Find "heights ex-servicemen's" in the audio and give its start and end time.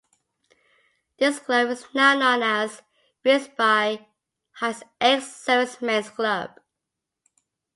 4.53-6.09